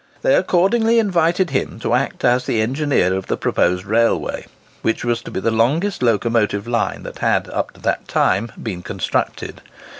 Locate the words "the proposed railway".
3.27-4.47